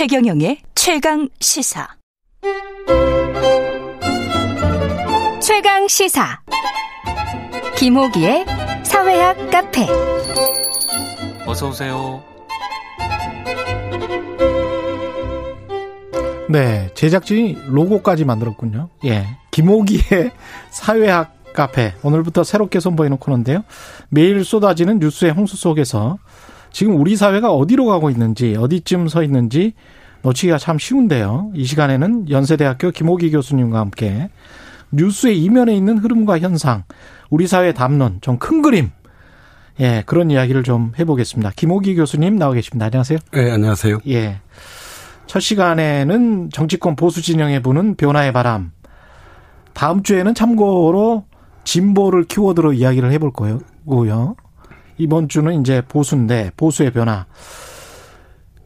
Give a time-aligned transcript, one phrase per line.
[0.00, 1.86] 최경영의 최강 시사.
[5.42, 6.40] 최강 시사.
[7.76, 8.46] 김호기의
[8.82, 9.86] 사회학 카페.
[11.46, 12.24] 어서 오세요.
[16.48, 18.88] 네, 제작진이 로고까지 만들었군요.
[19.04, 19.26] 예.
[19.50, 20.30] 김호기의
[20.70, 21.92] 사회학 카페.
[22.02, 23.64] 오늘부터 새롭게 선보이는 코너인데요.
[24.08, 26.16] 매일 쏟아지는 뉴스의 홍수 속에서
[26.72, 29.74] 지금 우리 사회가 어디로 가고 있는지, 어디쯤 서 있는지
[30.22, 31.52] 놓치기가 참 쉬운데요.
[31.54, 34.30] 이 시간에는 연세대학교 김호기 교수님과 함께
[34.92, 36.84] 뉴스의 이면에 있는 흐름과 현상,
[37.30, 38.90] 우리 사회의 담론, 좀 큰 그림,
[39.80, 41.52] 예, 그런 이야기를 좀 해보겠습니다.
[41.56, 42.86] 김호기 교수님 나와 계십니다.
[42.86, 43.18] 안녕하세요.
[43.32, 43.98] 네, 안녕하세요.
[44.08, 44.40] 예.
[45.26, 48.72] 첫 시간에는 정치권 보수 진영에 부는 변화의 바람.
[49.72, 51.24] 다음 주에는 참고로
[51.64, 54.34] 진보를 키워드로 이야기를 해볼 거고요.
[55.00, 57.26] 이번 주는 이제 보수인데 보수의 변화.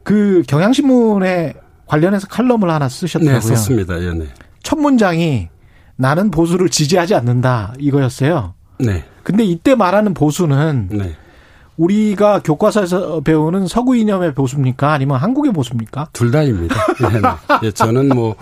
[0.03, 1.53] 그 경향신문에
[1.87, 3.33] 관련해서 칼럼을 하나 쓰셨다고요.
[3.33, 3.99] 네, 썼습니다.
[4.01, 4.25] 예, 네.
[4.61, 5.47] 첫 문장이
[5.95, 8.53] 나는 보수를 지지하지 않는다 이거였어요.
[8.79, 9.05] 네.
[9.23, 11.15] 근데 이때 말하는 보수는 네.
[11.77, 14.93] 우리가 교과서에서 배우는 서구 이념의 보수입니까?
[14.93, 16.09] 아니면 한국의 보수입니까?
[16.13, 16.75] 둘 다입니다.
[17.01, 17.21] 예, 네.
[17.63, 18.35] 예, 저는 뭐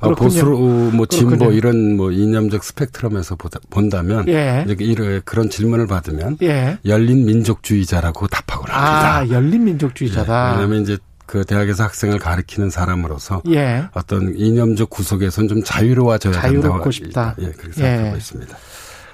[0.00, 0.58] 어, 보수로
[0.92, 1.52] 뭐 진보 그렇군요.
[1.52, 4.64] 이런 뭐 이념적 스펙트럼에서 보다, 본다면 예.
[4.66, 6.78] 이렇게 이런 그런 질문을 받으면 예.
[6.84, 9.16] 열린 민족주의자라고 답하곤 합니다.
[9.18, 10.48] 아, 열린 민족주의자다.
[10.48, 13.84] 예, 왜냐하면 이제 그 대학에서 학생을 가르치는 사람으로서 예.
[13.94, 17.36] 어떤 이념적 구석에선 좀 자유로워져야 자유롭고 된다고 싶다.
[17.38, 18.16] 예, 그렇게 생각하고 예.
[18.16, 18.56] 있습니다.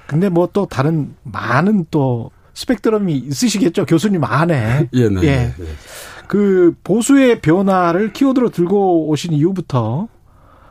[0.06, 3.84] 근데 뭐 또 다른 많은 또 스펙트럼이 있으시겠죠.
[3.86, 4.88] 교수님 안에.
[4.94, 5.20] 예, 네.
[5.22, 5.26] 예.
[5.28, 5.54] 예.
[5.60, 5.66] 예.
[6.26, 10.08] 그 보수의 변화를 키워드로 들고 오신 이유부터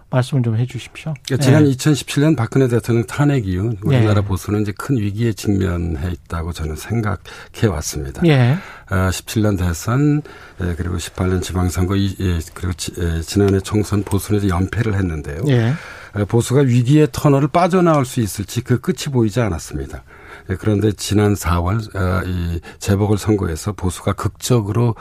[0.10, 1.14] 말씀을 좀 해 주십시오.
[1.26, 1.72] 그러니까 지난 예.
[1.72, 4.26] 2017년 박근혜 대통령 탄핵 이후 우리나라 예.
[4.26, 8.22] 보수는 이제 큰 위기에 직면해 있다고 저는 생각해 왔습니다.
[8.26, 8.58] 예.
[8.88, 10.22] 아, 17년 대선
[10.62, 15.42] 예, 그리고 18년 지방선거 이- 예, 그리고 지, 예, 지난해 총선 보수는 이제 연패를 했는데요.
[15.50, 15.74] 예.
[16.18, 20.04] 예, 보수가 위기의 터널을 빠져나올 수 있을지 그 끝이 보이지 않았습니다.
[20.50, 24.96] 예, 그런데 지난 4월 어, 이 재보궐 선거에서 보수가 극적으로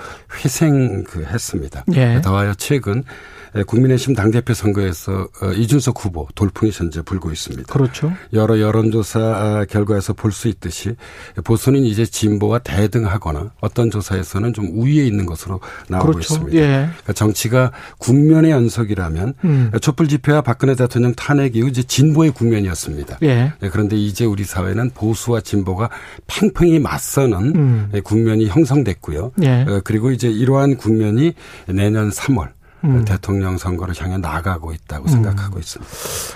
[0.44, 1.84] 회생 그 했습니다.
[1.94, 2.20] 예.
[2.22, 7.72] 더하여 최근 예, 국민의힘 당대표 선거에서 어, 이준석 후보 돌풍이 현재 불고 있습니다.
[7.72, 8.12] 그렇죠.
[8.32, 10.96] 여러 여론조사 아, 결과에서 볼 수 있듯이
[11.44, 16.34] 보수는 이제 진보와 대등하거나 어떤 조사에서는 좀 우위에 있는 것으로 나오고 그렇죠.
[16.34, 16.56] 있습니다.
[16.58, 16.66] 예.
[16.88, 19.70] 그러니까 정치가 국면의 연속이라면 음.
[19.80, 23.18] 촛불 집회와 박근혜 대통령 탄핵 이후 이제 진보의 국면이었습니다.
[23.22, 23.52] 예.
[23.60, 25.88] 네, 그런데 이제 우리 사회는 보수와 진보가
[26.26, 27.88] 팽팽히 맞서는 음.
[27.92, 29.32] 네, 국면이 형성됐고요.
[29.42, 29.64] 예.
[29.68, 31.34] 어, 그리고 이제 이러한 국면이
[31.68, 32.48] 내년 3월
[32.84, 33.04] 음.
[33.04, 35.92] 대통령 선거를 향해 나가고 있다고 생각하고 있습니다.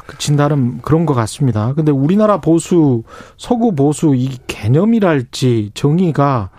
[0.07, 1.75] 그 진단은 그런 것 같습니다.
[1.75, 3.03] 근데 우리나라 보수,
[3.37, 6.51] 서구 보수 이 개념이랄지 정의가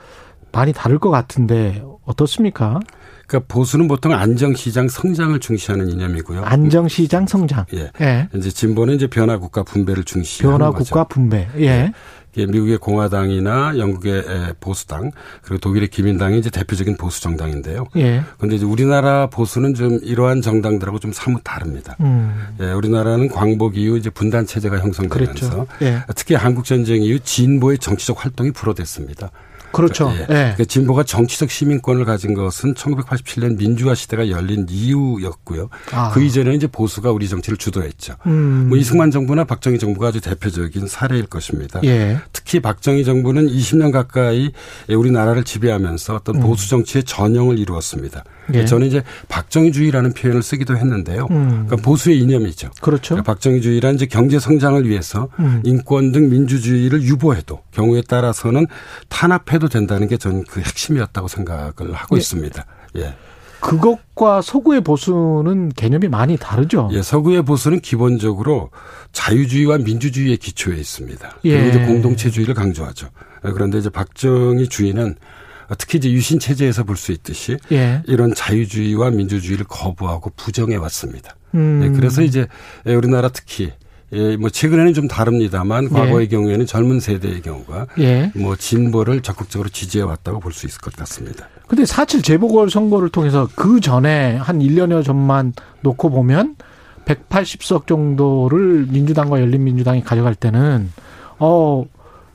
[0.52, 2.80] 많이 다를 것 같은데 어떻습니까?
[3.28, 6.44] 그러니까 보수는 보통 안정시장 성장을 중시하는 이념이고요.
[6.44, 7.66] 안정시장 성장.
[7.76, 7.92] 예.
[8.02, 8.28] 예.
[8.34, 10.86] 이제 진보는 이제 변화국가 분배를 중시하는 변화 거죠.
[10.86, 11.48] 국가 분배.
[11.58, 11.60] 예.
[11.60, 11.92] 이게
[12.36, 17.86] 미국의 공화당이나 영국의 에, 보수당 그리고 독일의 기민당이 이제 대표적인 보수 정당인데요.
[17.98, 18.24] 예.
[18.38, 21.96] 그런데 이제 우리나라 보수는 좀 이러한 정당들하고 좀 사뭇 다릅니다.
[22.02, 22.56] 음.
[22.62, 25.68] 예, 우리나라는 광복 이후 이제 분단 체제가 형성되면서 그랬죠.
[25.82, 26.04] 예.
[26.16, 29.32] 특히 한국 전쟁 이후 진보의 정치적 활동이 불어댔습니다.
[29.72, 30.12] 그렇죠.
[30.16, 30.22] 예.
[30.22, 30.26] 예.
[30.26, 35.70] 그러니까 진보가 정치적 시민권을 가진 것은 1987년 민주화 시대가 열린 이후였고요.
[35.92, 36.12] 아.
[36.12, 38.16] 그 이전에는 이제 보수가 우리 정치를 주도했죠.
[38.26, 38.68] 음.
[38.70, 41.80] 뭐 이승만 정부나 박정희 정부가 아주 대표적인 사례일 것입니다.
[41.84, 42.20] 예.
[42.34, 44.52] 특히 박정희 정부는 20년 가까이
[44.90, 48.24] 우리나라를 지배하면서 어떤 보수 정치의 전형을 이루었습니다.
[48.50, 48.56] 음.
[48.56, 48.66] 예.
[48.66, 51.28] 저는 이제 박정희주의라는 표현을 쓰기도 했는데요.
[51.30, 51.66] 음.
[51.68, 52.72] 그러니까 보수의 이념이죠.
[52.82, 53.16] 그렇죠.
[53.16, 55.62] 그러니까 박정희주의란 이제 경제 성장을 위해서 음.
[55.64, 58.66] 인권 등 민주주의를 유보해도 경우에 따라서는
[59.10, 62.20] 탄압해 도 된다는 게 저는 그 핵심이었다고 생각을 하고 예.
[62.20, 62.66] 있습니다.
[62.98, 63.14] 예.
[63.60, 66.90] 그것과 서구의 보수는 개념이 많이 다르죠.
[66.94, 68.70] 예, 서구의 보수는 기본적으로
[69.12, 71.40] 자유주의와 민주주의의 기초에 있습니다.
[71.44, 71.52] 예.
[71.52, 73.10] 그리고 이제 공동체주의를 강조하죠.
[73.46, 75.16] 예, 그런데 이제 박정희 주의는
[75.78, 78.02] 특히 이제 유신 체제에서 볼 수 있듯이 예.
[78.08, 81.36] 이런 자유주의와 민주주의를 거부하고 부정해 왔습니다.
[81.54, 81.82] 음.
[81.84, 82.48] 예, 그래서 이제
[82.86, 83.72] 우리나라 특히
[84.14, 88.32] 예, 뭐 최근에는 좀 다릅니다만 과거의 경우에는 젊은 세대의 경우가 예.
[88.36, 91.48] 뭐 진보를 적극적으로 지지해 왔다고 볼 수 있을 것 같습니다.
[91.68, 96.56] 근데 4.7 재보궐 선거를 통해서 그 전에 한 1년여 전만 놓고 보면
[97.06, 100.92] 180석 정도를 민주당과 열린민주당이 가져갈 때는
[101.38, 101.86] 어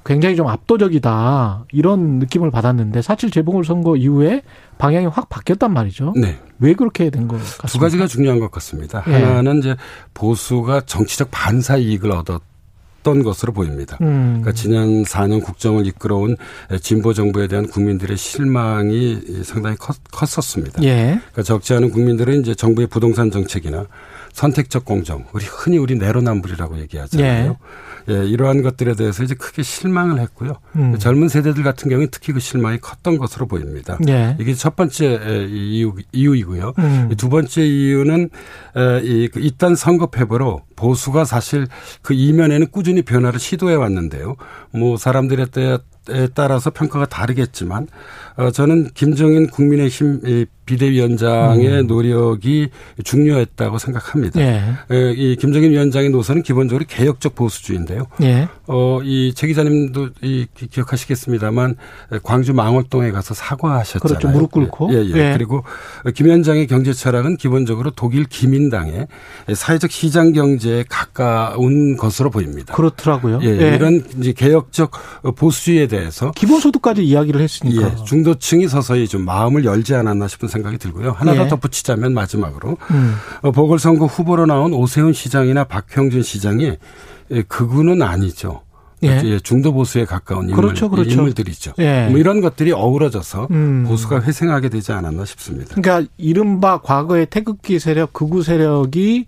[0.05, 4.43] 굉장히 좀 압도적이다 이런 느낌을 받았는데 4.7 재보궐 선거 이후에
[4.79, 6.13] 방향이 확 바뀌었단 말이죠.
[6.17, 6.39] 네.
[6.59, 7.69] 왜 그렇게 된 것 같습니까?
[7.69, 9.03] 두 가지가 중요한 것 같습니다.
[9.09, 9.13] 예.
[9.13, 9.77] 하나는 이제
[10.13, 12.43] 보수가 정치적 반사 이익을 얻었
[13.05, 13.99] 컸던 것으로 보입니다.
[14.01, 14.41] 음.
[14.41, 16.37] 그러니까 지난 4년 국정을 이끌어온
[16.81, 20.83] 진보 정부에 대한 국민들의 실망이 상당히 컸, 컸었습니다.
[20.85, 21.19] 예.
[21.19, 23.85] 그러니까 적지 않은 국민들은 이제 정부의 부동산 정책이나
[24.33, 27.51] 선택적 공정, 우리 흔히 우리 내로남불이라고 얘기하잖아요.
[27.51, 27.57] 예,
[28.07, 30.55] 이러한 것들에 대해서 이제 크게 실망을 했고요.
[30.77, 30.99] 음.
[30.99, 33.99] 젊은 세대들 같은 경우는 특히 그 실망이 컸던 것으로 보입니다.
[34.09, 34.37] 예.
[34.39, 36.75] 이게 첫 번째 이유, 이유이고요.
[36.79, 37.15] 음.
[37.17, 38.31] 두 번째 이유는
[39.03, 41.67] 이그 이딴 선거 패배로 보수가 사실
[42.03, 44.37] 그 이면에는 꾸준히 변화를 시도해 왔는데요.
[44.73, 45.47] 뭐 사람들에
[46.35, 47.87] 따라서 평가가 다르겠지만
[48.37, 51.87] 어 저는 김정인 국민의힘 비대위원장의 음.
[51.87, 52.69] 노력이
[53.05, 54.41] 중요했다고 생각합니다.
[54.41, 54.63] 예.
[55.15, 58.07] 이 김정인 위원장의 노선은 기본적으로 개혁적 보수주의인데요.
[58.23, 58.49] 예.
[58.67, 61.77] 어, 이 최 기자님도 이 기억하시겠습니다만
[62.23, 64.19] 광주 망월동에 가서 사과하셨잖아요.
[64.19, 64.29] 그렇죠.
[64.29, 64.91] 무릎 꿇고.
[64.93, 65.11] 예, 예.
[65.15, 65.33] 예.
[65.35, 65.65] 그리고
[66.15, 69.07] 김 위원장의 경제 철학은 기본적으로 독일 기민당의
[69.55, 72.75] 사회적 시장 경제 에 가까운 것으로 보입니다.
[72.75, 73.41] 그렇더라고요.
[73.43, 73.75] 예, 예.
[73.75, 74.91] 이런 이제 개혁적
[75.37, 77.83] 보수주의에 대해서 기본소득까지 이야기를 했으니까.
[77.83, 81.13] 예, 중도층이 서서히 좀 마음을 열지 않았나 싶은 생각이 들고요.
[81.13, 81.49] 하나 더 예.
[81.49, 83.15] 덧붙이자면 마지막으로 음.
[83.43, 86.77] 어, 보궐선거 후보로 나온 오세훈 시장이나 박형준 시장이
[87.31, 88.63] 예, 극우는 아니죠.
[89.05, 89.21] 예.
[89.25, 89.41] 예.
[89.41, 91.11] 중도 보수에 가까운 인물, 그렇죠, 그렇죠.
[91.11, 91.75] 인물들이죠.
[91.79, 92.09] 예.
[92.09, 93.85] 뭐 이런 것들이 어우러져서 음.
[93.87, 95.75] 보수가 회생하게 되지 않았나 싶습니다.
[95.75, 99.27] 그러니까 이른바 과거의 태극기 세력, 극우 세력이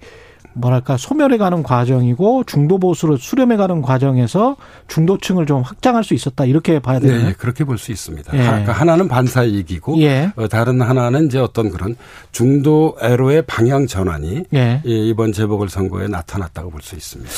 [0.57, 4.57] 뭐랄까 소멸해가는 과정이고 중도 보수로 수렴해가는 과정에서
[4.89, 7.27] 중도층을 좀 확장할 수 있었다 이렇게 봐야 되나요?
[7.27, 8.33] 네, 그렇게 볼 수 있습니다.
[8.37, 8.43] 예.
[8.43, 10.33] 그러니까 하나는 반사 이익이고 예.
[10.37, 11.95] 어, 다른 하나는 이제 어떤 그런
[12.33, 14.81] 중도 애로의 방향 전환이 예.
[14.85, 17.31] 이번 재보궐 선거에 나타났다고 볼 수 있습니다.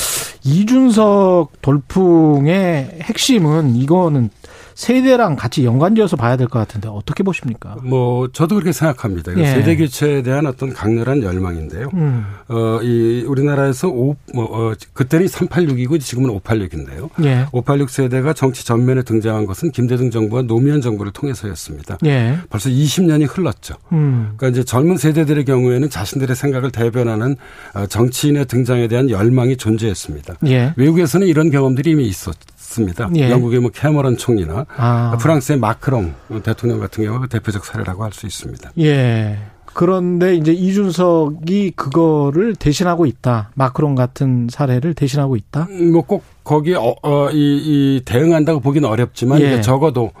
[0.45, 4.29] 이준석 돌풍의 핵심은 이거는
[4.79, 7.75] 세대랑 같이 연관지어서 봐야 될 것 같은데 어떻게 보십니까?
[7.83, 9.37] 뭐 저도 그렇게 생각합니다.
[9.37, 9.45] 예.
[9.45, 11.89] 세대 교체에 대한 어떤 강렬한 열망인데요.
[11.93, 12.25] 음.
[12.47, 17.09] 어이 우리나라에서 오, 뭐 어, 그때는 386이고 지금은 586인데요.
[17.25, 17.45] 예.
[17.51, 21.97] 586 세대가 정치 전면에 등장한 것은 김대중 정부와 노무현 정부를 통해서였습니다.
[22.05, 22.37] 예.
[22.49, 23.75] 벌써 20년이 흘렀죠.
[23.91, 24.31] 음.
[24.37, 27.35] 그러니까 이제 젊은 세대들의 경우에는 자신들의 생각을 대변하는
[27.75, 30.35] 어, 정치인의 등장에 대한 열망이 존재했습니다.
[30.47, 30.73] 예.
[30.77, 32.33] 외국에서는 이런 경험들이 이미 있었.
[32.69, 33.09] 습니다.
[33.15, 33.31] 예.
[33.31, 35.17] 영국의 뭐 캐머런 총리나 아.
[35.19, 36.13] 프랑스의 마크롱
[36.43, 38.71] 대통령 같은 경우가 대표적 사례라고 할 수 있습니다.
[38.79, 39.37] 예.
[39.73, 43.51] 그런데 이제 이준석이 그거를 대신하고 있다.
[43.55, 45.67] 마크롱 같은 사례를 대신하고 있다.
[45.69, 49.61] 음, 뭐꼭 거기에 어, 어, 이, 이 대응한다고 보기는 어렵지만 예.
[49.61, 50.11] 적어도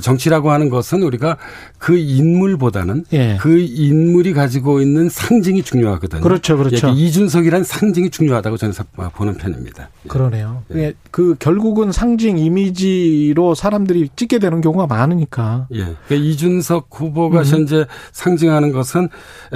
[0.00, 1.36] 정치라고 하는 것은 우리가
[1.78, 3.36] 그 인물보다는 예.
[3.40, 6.20] 그 인물이 가지고 있는 상징이 중요하거든요.
[6.20, 6.88] 그렇죠, 그렇죠.
[6.88, 8.74] 이준석이란 상징이 중요하다고 저는
[9.14, 9.90] 보는 편입니다.
[10.04, 10.08] 예.
[10.08, 10.62] 그러네요.
[10.74, 10.94] 예.
[11.10, 15.68] 그 결국은 상징 이미지로 사람들이 찍게 되는 경우가 많으니까.
[15.74, 15.78] 예.
[15.78, 17.44] 그러니까 이준석 후보가 음.
[17.44, 19.08] 현재 상징하는 것은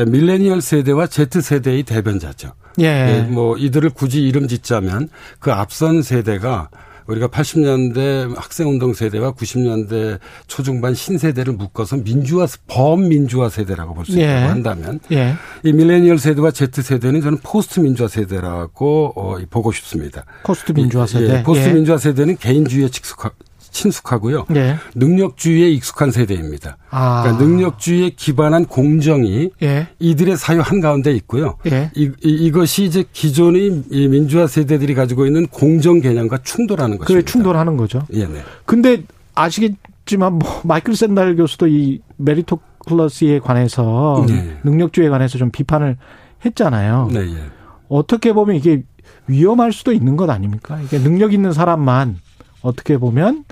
[0.06, 2.52] 밀레니얼 세대와 Z 세대의 대변자죠.
[2.80, 2.84] 예.
[2.84, 3.20] 예.
[3.28, 5.08] 뭐 이들을 굳이 이름 짓자면
[5.38, 6.68] 그 앞선 세대가
[7.06, 14.34] 우리가 80년대 학생운동 세대와 90년대 초중반 신세대를 묶어서 민주화 범민주화 세대라고 볼수 있다고 예.
[14.34, 15.34] 한다면 예.
[15.62, 20.24] 이 밀레니얼 세대와 Z 세대는 저는 post 민주화 세대라고 어, 보고 싶습니다.
[20.44, 21.38] post 민주화 세대.
[21.38, 23.30] 예, post 민주화 세대는 개인주의에 직숙하,
[23.72, 24.46] 친숙하고요.
[24.48, 24.76] 네.
[24.94, 26.76] 능력주의에 익숙한 세대입니다.
[26.90, 27.22] 아.
[27.22, 29.88] 그러니까 능력주의에 기반한 공정이 예.
[29.98, 31.56] 이들의 사유 한가운데 있고요.
[31.66, 31.90] 예.
[31.94, 37.06] 이, 이, 것이 이제 기존의 이 민주화 세대들이 가지고 있는 공정 개념과 충돌하는 것입니다.
[37.06, 38.02] 그래 충돌하는 거죠.
[38.12, 38.42] 예, 네.
[38.64, 39.02] 근데
[39.34, 44.58] 아시겠지만 뭐 마이클 샌달 교수도 이 merito 클러스에 관해서 네.
[44.64, 45.96] 능력주의에 관해서 좀 비판을
[46.44, 47.08] 했잖아요.
[47.12, 47.36] 네, 예.
[47.88, 48.82] 어떻게 보면 이게
[49.26, 50.80] 위험할 수도 있는 것 아닙니까?
[50.80, 52.18] 이게 능력 있는 사람만
[52.62, 53.44] 어떻게 보면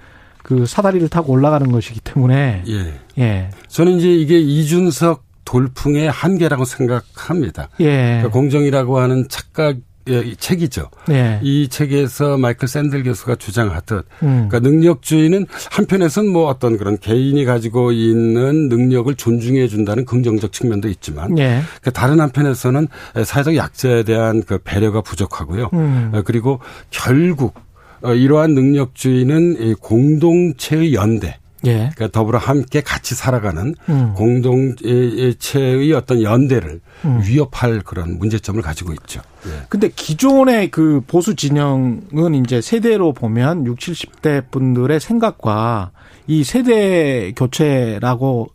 [0.42, 2.94] 그 사다리를 타고 올라가는 것이기 때문에 예.
[3.18, 3.50] 예.
[3.68, 7.68] 저는 이제 이게 이준석 돌풍의 한계라고 생각합니다.
[7.80, 7.85] 예.
[7.85, 9.76] 그러니까 공정이라고 하는 착각
[10.09, 10.88] 예, 책이죠.
[11.11, 11.38] 예.
[11.42, 14.49] 이 책에서 마이클 샌들 교수가 주장하듯, 음.
[14.49, 21.38] 그러니까 능력주의는 한편에서는 뭐 어떤 그런 개인이 가지고 있는 능력을 존중해 준다는 긍정적 측면도 있지만,
[21.38, 21.61] 예.
[21.82, 22.88] 그 다른 한편에서는
[23.25, 25.68] 사회적 약자에 대한 그 배려가 부족하고요.
[25.75, 26.11] 음.
[26.14, 27.61] 어, 그리고 결국 어,
[28.02, 31.40] 이러한 능력주의는 공동체의 연대.
[31.66, 31.90] 예.
[31.95, 34.14] 그러니까 더불어 함께 같이 살아가는 음.
[34.14, 37.21] 공동체의 어떤 연대를 음.
[37.23, 39.21] 위협할 그런 문제점을 가지고 있죠.
[39.47, 39.66] 예.
[39.69, 45.90] 근데 기존의 그 보수 진영은 이제 세대로 보면 60, 70대 분들의 생각과
[46.26, 48.49] 이 세대 교체라고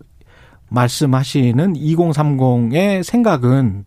[0.69, 3.85] 말씀하시는 2030의 생각은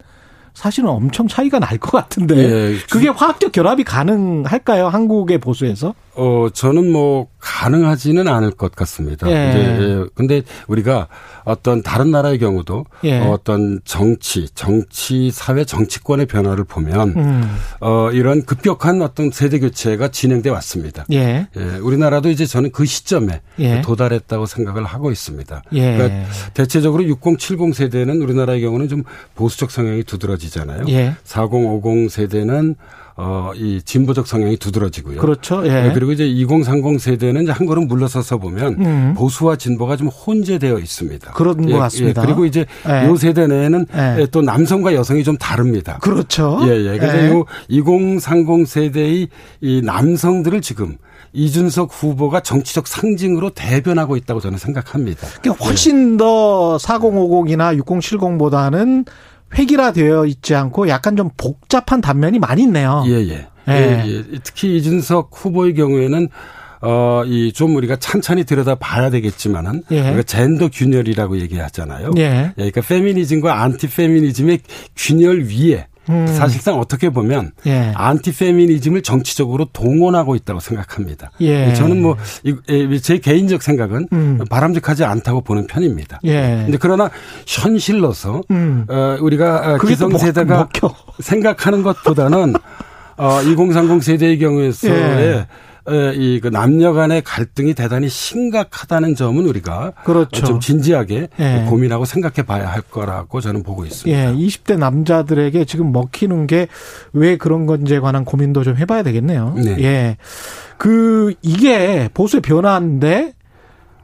[0.58, 4.88] 사실은 엄청 차이가 날 것 같은데 예, 그게 화학적 결합이 가능할까요?
[4.88, 5.94] 한국의 보수에서?
[6.16, 9.28] 어, 저는 뭐, 가능하지는 않을 것 같습니다.
[9.28, 9.50] 예.
[9.50, 11.08] 이제, 근데 우리가
[11.44, 13.18] 어떤 다른 나라의 경우도 예.
[13.18, 17.56] 어, 어떤 정치, 정치, 사회, 정치권의 변화를 보면, 음.
[17.80, 21.04] 어, 이런 급격한 어떤 세대 교체가 진행돼 왔습니다.
[21.12, 21.48] 예.
[21.56, 23.80] 예, 우리나라도 이제 저는 그 시점에 예.
[23.80, 25.62] 도달했다고 생각을 하고 있습니다.
[25.72, 25.96] 예.
[25.96, 29.02] 그러니까 대체적으로 60, 70 세대는 우리나라의 경우는 좀
[29.34, 30.84] 보수적 성향이 두드러지잖아요.
[30.90, 31.16] 예.
[31.24, 32.76] 40, 50 세대는
[33.20, 35.20] 어, 이 진보적 성향이 두드러지고요.
[35.20, 35.66] 그렇죠.
[35.66, 35.70] 예.
[35.70, 39.14] 네, 그리고 이제 2030 세대는 이제 한 걸음 물러서서 보면 음.
[39.16, 41.32] 보수와 진보가 좀 혼재되어 있습니다.
[41.32, 42.22] 그런 것 같습니다.
[42.22, 43.08] 그리고 이제 예.
[43.08, 43.86] 요 세대 내에는
[44.20, 44.26] 예.
[44.30, 45.98] 또 남성과 여성이 좀 다릅니다.
[46.00, 46.60] 그렇죠.
[46.62, 46.96] 예, 예.
[46.96, 47.76] 그래서 예.
[47.80, 49.28] 요2030 세대의
[49.62, 50.96] 이 남성들을 지금
[51.32, 55.26] 이준석 후보가 정치적 상징으로 대변하고 있다고 저는 생각합니다.
[55.42, 59.06] 그러니까 훨씬 더 4050이나 6070보다는
[59.56, 63.04] 획일화되어 있지 않고 약간 좀 복잡한 단면이 많이 있네요.
[63.06, 63.46] 예, 예.
[63.68, 63.72] 예.
[63.72, 64.38] 예, 예.
[64.42, 66.28] 특히 이준석 후보의 경우에는
[66.80, 70.08] 어, 이 좀 우리가 찬찬히 들여다 봐야 되겠지만은 예.
[70.08, 72.12] 우리가 젠더 균열이라고 얘기하잖아요.
[72.18, 72.52] 예.
[72.54, 74.60] 그러니까 페미니즘과 안티 페미니즘의
[74.96, 76.26] 균열 위에 음.
[76.26, 77.92] 사실상 어떻게 보면 예.
[77.94, 81.30] 안티 페미니즘을 정치적으로 동원하고 있다고 생각합니다.
[81.40, 81.72] 예.
[81.74, 82.16] 저는 뭐
[83.02, 84.38] 제 개인적 생각은 음.
[84.50, 86.20] 바람직하지 않다고 보는 편입니다.
[86.24, 86.62] 예.
[86.64, 87.10] 근데 그러나
[87.46, 88.86] 현실로서 음.
[88.88, 90.96] 어, 우리가 어, 기성세대가 먹-.
[91.20, 92.54] 생각하는 것보다는
[93.16, 95.46] 어, 2030 세대의 경우에서의 예.
[96.14, 100.44] 이그 남녀 간의 갈등이 대단히 심각하다는 점은 우리가 그렇죠.
[100.44, 101.66] 좀 진지하게 예.
[101.68, 104.18] 고민하고 생각해 봐야 할 거라고 저는 보고 있습니다.
[104.18, 106.66] 예, 20대 남자들에게 지금 먹히는 게
[107.12, 109.54] 왜 그런 건지에 관한 고민도 좀 해봐야 되겠네요.
[109.56, 109.76] 네.
[109.80, 110.16] 예.
[110.76, 113.34] 그, 이게 보수의 변화인데,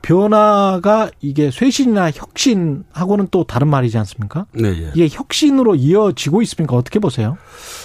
[0.04, 4.44] 변화가 이게 쇄신이나 혁신하고는 또 다른 말이지 않습니까?
[4.52, 4.90] 네, 예.
[4.94, 6.76] 이게 혁신으로 이어지고 있습니까?
[6.76, 7.38] 어떻게 보세요?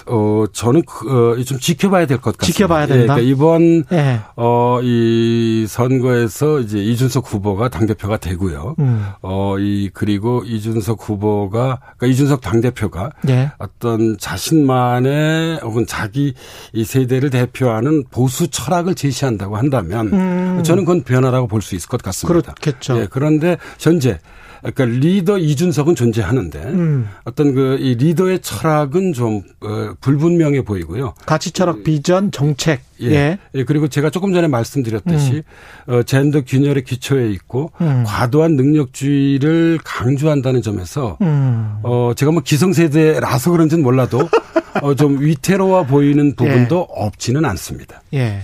[0.08, 2.46] 어, 저는 그, 어, 좀 지켜봐야 될 것 같습니다.
[2.46, 3.02] 지켜봐야 된다?
[3.04, 4.20] 예, 그러니까 이번 예.
[4.36, 8.76] 어, 이 선거에서 이제 이준석 후보가 당 대표가 되고요.
[8.80, 9.06] 음.
[9.22, 13.52] 어, 이, 그리고 이준석 후보가, 그러니까 이준석 당 대표가 예.
[13.60, 16.34] 어떤 자신만의 혹은 자기
[16.74, 20.64] 이 세대를 대표하는 보수 철학을 제시한다고 한다면 음.
[20.64, 22.09] 저는 그건 변화라고 볼 수 있을 것 같습니다.
[22.28, 23.02] 그렇겠죠.
[23.02, 24.20] 예, 그런데 현재
[24.62, 27.08] 그러니까 리더 이준석은 존재하는데 음.
[27.24, 31.14] 어떤 그 이 리더의 철학은 좀 어, 불분명해 보이고요.
[31.26, 32.82] 가치 철학, 비전, 정책.
[33.02, 33.12] 예.
[33.12, 33.38] 예.
[33.56, 35.44] 예, 그리고 제가 조금 전에 말씀드렸듯이
[35.88, 38.04] 어, 젠더 균열의 기초에 있고 음.
[38.06, 41.78] 과도한 능력주의를 강조한다는 점에서 음.
[41.84, 44.28] 어, 제가 뭐 기성세대라서 그런지는 몰라도
[44.82, 48.02] 어, 좀 위태로워 보이는 부분도 없지는 않습니다.
[48.14, 48.42] 예.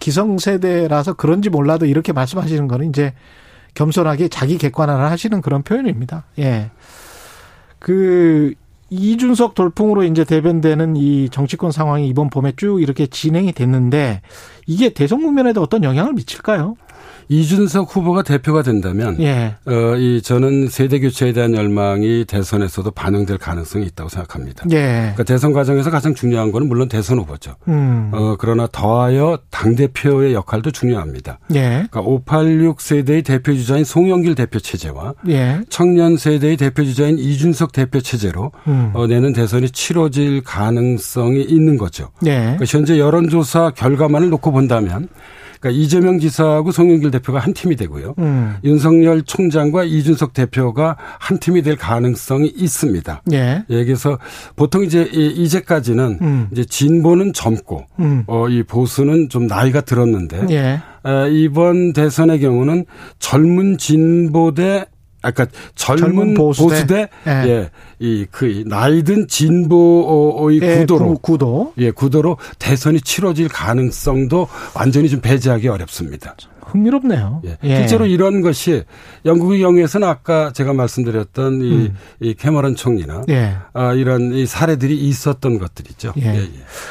[0.00, 3.14] 기성세대라서 그런지 몰라도 이렇게 말씀하시는 거는 이제
[3.74, 6.24] 겸손하게 자기 객관화를 하시는 그런 표현입니다.
[6.38, 6.70] 예.
[7.78, 8.54] 그,
[8.90, 14.20] 이준석 돌풍으로 이제 대변되는 이 정치권 상황이 이번 봄에 쭉 이렇게 진행이 됐는데
[14.66, 16.74] 이게 대선 국면에도 어떤 영향을 미칠까요?
[17.30, 19.54] 이준석 후보가 대표가 된다면 예.
[19.64, 24.64] 어, 이 저는 세대 교체에 대한 열망이 대선에서도 반영될 가능성이 있다고 생각합니다.
[24.72, 25.12] 예.
[25.12, 27.54] 그러니까 대선 과정에서 가장 중요한 거는 물론 대선 후보죠.
[27.68, 28.10] 음.
[28.12, 31.38] 어, 그러나 더하여 당 대표의 역할도 중요합니다.
[31.54, 31.86] 예.
[31.88, 35.60] 그러니까 586 세대의 대표 주자인 송영길 대표 체제와 예.
[35.68, 38.90] 청년 세대의 대표 주자인 이준석 대표 체제로 음.
[38.92, 42.10] 어, 내년 대선이 치러질 가능성이 있는 거죠.
[42.26, 42.36] 예.
[42.40, 45.08] 그러니까 현재 여론조사 결과만을 놓고 본다면
[45.60, 48.14] 그러니까 이재명 지사하고 송영길 대표가 한 팀이 되고요.
[48.18, 48.56] 음.
[48.64, 53.22] 윤석열 총장과 이준석 대표가 한 팀이 될 가능성이 있습니다.
[53.32, 53.64] 예.
[53.68, 54.18] 예, 그래서
[54.56, 56.48] 보통 이제 이- 이제까지는 음.
[56.50, 58.24] 이제 진보는 젊고 음.
[58.26, 60.80] 어, 이 보수는 좀 나이가 들었는데 예.
[61.06, 62.86] 에, 이번 대선의 경우는
[63.18, 64.86] 젊은 진보 대
[65.22, 67.48] 아까 젊은, 젊은 보수 보수 대- 대 예.
[67.48, 71.72] 예, 이그 나이 든 진보의 예, 구도로 구- 구도.
[71.78, 76.34] 예, 구도로 대선이 치러질 가능성도 완전히 좀 배제하기 어렵습니다.
[76.62, 77.42] 흥미롭네요.
[77.46, 77.58] 예.
[77.64, 77.76] 예.
[77.78, 78.84] 실제로 이런 것이
[79.26, 81.96] 영국의 경우에서는 아까 제가 말씀드렸던 이, 음.
[82.20, 83.56] 이 캐머런 총리나 예.
[83.72, 86.12] 아, 이런 이 사례들이 있었던 것들이죠.
[86.20, 86.48] 예.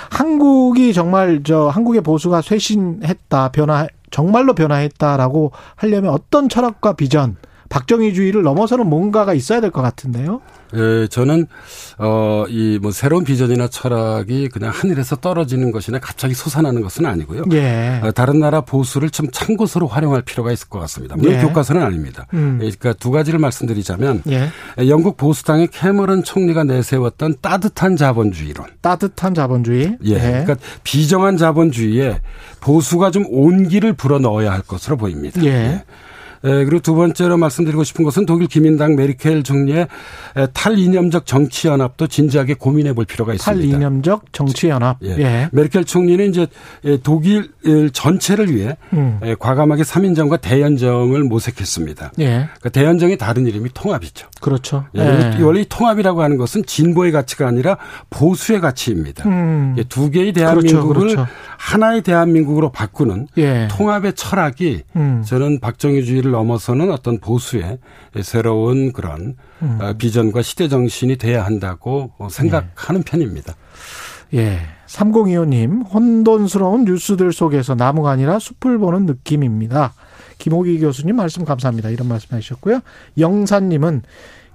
[0.09, 7.38] 한국이 정말 저 한국의 보수가 쇄신했다, 변화 정말로 변화했다라고 하려면 어떤 철학과 비전,
[7.69, 10.41] 박정희주의를 넘어서는 뭔가가 있어야 될 것 같은데요.
[10.75, 11.47] 예, 저는
[11.97, 17.43] 어이 뭐 새로운 비전이나 철학이 그냥 하늘에서 떨어지는 것이나 갑자기 솟아나는 것은 아니고요.
[17.53, 17.99] 예.
[18.03, 21.15] 어, 다른 나라 보수를 좀 참고서로 활용할 필요가 있을 것 같습니다.
[21.17, 21.41] 물론 예.
[21.41, 22.27] 교과서는 아닙니다.
[22.33, 22.59] 음.
[22.61, 24.49] 예, 그러니까 두 가지를 말씀드리자면 예.
[24.88, 28.67] 영국 보수당의 캐머런 총리가 내세웠던 따뜻한 자본주의론.
[28.81, 29.97] 따뜻한 자본주의.
[30.03, 30.19] 예.
[30.19, 32.21] 그러니까 비정한 자본주의에
[32.59, 35.43] 보수가 좀 온기를 불어 넣어야 할 것으로 보입니다.
[35.45, 35.83] 예.
[36.43, 39.88] 에, 그리고 두 번째로 말씀드리고 싶은 것은 독일 기민당 메르켈 총리의
[40.38, 43.72] 에, 탈이념적 정치연합도 진지하게 고민해 볼 필요가 있습니다.
[43.72, 44.98] 탈이념적 정치연합.
[45.03, 45.10] 예.
[45.19, 45.50] 예.
[45.51, 46.48] 메르켈 총리는 이제
[47.03, 47.51] 독일
[47.93, 49.19] 전체를 위해 음.
[49.39, 52.13] 과감하게 3인정과 대연정을 모색했습니다.
[52.19, 52.25] 예.
[52.25, 54.27] 그러니까 대연정의 다른 이름이 통합이죠.
[54.41, 54.86] 그렇죠.
[54.96, 55.38] 예.
[55.41, 57.77] 원래 이 통합이라고 하는 것은 진보의 가치가 아니라
[58.10, 59.27] 보수의 가치입니다.
[59.27, 59.75] 음.
[59.89, 61.31] 두 개의 대한민국을 그렇죠, 그렇죠.
[61.58, 63.67] 하나의 대한민국으로 바꾸는 예.
[63.72, 65.24] 통합의 철학이 음.
[65.25, 67.79] 저는 박정희주의를 넘어서는 어떤 보수의
[68.21, 69.79] 새로운 그런 음.
[69.98, 73.55] 비전과 시대 정신이 돼야 한다고 생각하는 편입니다.
[74.33, 74.59] 예.
[74.88, 79.93] 3025님, 혼돈스러운 뉴스들 속에서 나무가 아니라 숲을 보는 느낌입니다.
[80.39, 81.89] 김호기 교수님 말씀 감사합니다.
[81.89, 82.79] 이런 말씀 하셨고요.
[83.17, 84.01] 영사님은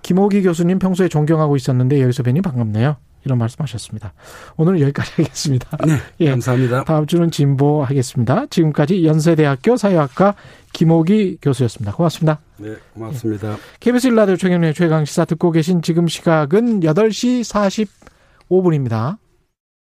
[0.03, 2.97] 김호기 교수님 평소에 존경하고 있었는데 여기서 뵈니 반갑네요.
[3.25, 4.13] 이런 말씀 하셨습니다.
[4.57, 5.77] 오늘 여기까지 하겠습니다.
[5.87, 5.99] 네.
[6.21, 6.31] 예.
[6.31, 6.85] 감사합니다.
[6.85, 8.47] 다음 주는 진보하겠습니다.
[8.51, 10.35] 지금까지 연세대학교 사회학과
[10.73, 11.93] 김호기 교수였습니다.
[11.93, 12.41] 고맙습니다.
[12.57, 13.57] 네, 고맙습니다.
[13.81, 17.89] KBS 일라디오 최경련의 최강 시사 듣고 계신 지금 시각은 8시
[18.49, 19.19] 45분입니다.